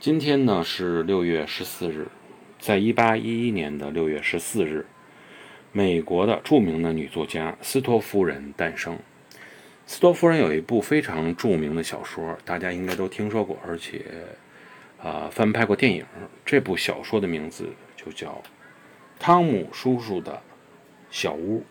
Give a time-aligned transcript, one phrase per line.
[0.00, 2.08] 今天呢是六月十四日
[2.58, 4.86] 在一八一一年的六月十四日
[5.72, 8.98] 美国的著名的女作家斯托夫人诞生。
[9.86, 14.02] 斯托夫人有一部非常著名的小说大家应该都听说过而且
[15.02, 16.02] 啊翻拍过电影。
[16.46, 18.42] 这部小说的名字就叫
[19.18, 20.40] 汤姆叔叔的
[21.10, 21.62] 小屋。